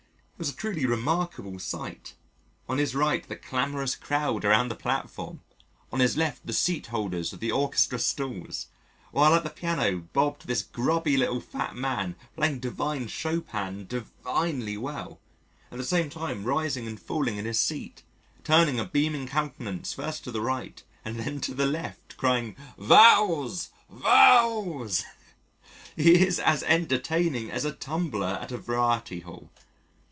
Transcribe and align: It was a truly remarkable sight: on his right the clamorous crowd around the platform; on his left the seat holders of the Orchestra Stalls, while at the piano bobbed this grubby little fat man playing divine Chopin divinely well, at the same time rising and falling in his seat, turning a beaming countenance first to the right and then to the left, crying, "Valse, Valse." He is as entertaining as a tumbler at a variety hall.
It 0.39 0.45
was 0.47 0.53
a 0.55 0.57
truly 0.57 0.87
remarkable 0.87 1.59
sight: 1.59 2.15
on 2.67 2.79
his 2.79 2.95
right 2.95 3.29
the 3.29 3.35
clamorous 3.35 3.95
crowd 3.95 4.43
around 4.43 4.69
the 4.69 4.75
platform; 4.75 5.41
on 5.91 5.99
his 5.99 6.17
left 6.17 6.47
the 6.47 6.51
seat 6.51 6.87
holders 6.87 7.31
of 7.31 7.39
the 7.41 7.51
Orchestra 7.51 7.99
Stalls, 7.99 8.65
while 9.11 9.35
at 9.35 9.43
the 9.43 9.51
piano 9.51 9.97
bobbed 10.13 10.47
this 10.47 10.63
grubby 10.63 11.15
little 11.15 11.41
fat 11.41 11.75
man 11.75 12.15
playing 12.35 12.57
divine 12.59 13.07
Chopin 13.07 13.85
divinely 13.85 14.77
well, 14.77 15.19
at 15.71 15.77
the 15.77 15.83
same 15.83 16.09
time 16.09 16.43
rising 16.43 16.87
and 16.87 16.99
falling 16.99 17.37
in 17.37 17.45
his 17.45 17.59
seat, 17.59 18.01
turning 18.43 18.79
a 18.79 18.85
beaming 18.85 19.27
countenance 19.27 19.93
first 19.93 20.23
to 20.23 20.31
the 20.31 20.41
right 20.41 20.81
and 21.05 21.19
then 21.19 21.39
to 21.41 21.53
the 21.53 21.67
left, 21.67 22.17
crying, 22.17 22.55
"Valse, 22.79 23.69
Valse." 23.91 25.03
He 25.95 26.19
is 26.25 26.39
as 26.39 26.63
entertaining 26.63 27.51
as 27.51 27.63
a 27.63 27.73
tumbler 27.73 28.39
at 28.41 28.51
a 28.51 28.57
variety 28.57 29.19
hall. 29.19 29.51